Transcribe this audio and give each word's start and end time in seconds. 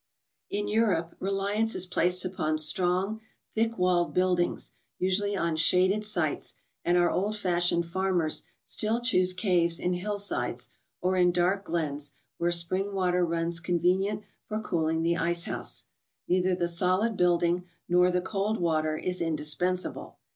In 0.49 0.67
Europe, 0.67 1.15
reliance 1.19 1.75
is 1.75 1.85
placed 1.85 2.25
upon 2.25 2.57
strong, 2.57 3.21
thick 3.53 3.77
walled 3.77 4.15
buildings, 4.15 4.71
usually 4.97 5.37
on 5.37 5.55
shaded 5.55 6.03
sites; 6.03 6.55
and 6.83 6.97
our 6.97 7.11
old 7.11 7.37
fashioned 7.37 7.85
farmers 7.85 8.41
still 8.63 8.99
choose 8.99 9.31
caves 9.31 9.79
in 9.79 9.93
hill 9.93 10.17
sides, 10.17 10.69
or 11.01 11.17
in 11.17 11.31
dark 11.31 11.65
glens, 11.65 12.13
where 12.39 12.49
spring 12.51 12.93
water 12.93 13.23
runs 13.23 13.59
convenient 13.59 14.23
for 14.47 14.59
cooling 14.59 15.03
the 15.03 15.13
ice¬ 15.13 15.43
house. 15.43 15.85
Neither 16.27 16.55
the 16.55 16.67
solid 16.67 17.15
building, 17.15 17.65
nor 17.87 18.09
the 18.09 18.21
cold 18.23 18.59
water 18.59 18.97
is 18.97 19.21
indispensable. 19.21 20.17